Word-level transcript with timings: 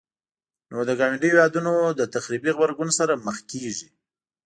نو 0.71 0.77
د 0.89 0.91
ګاونډيو 0.99 1.33
هيوادونو 1.35 1.71
له 1.99 2.05
تخريبي 2.15 2.49
غبرګون 2.55 2.89
سره 2.99 3.13
مخ 3.25 3.37
کيږي. 3.51 3.87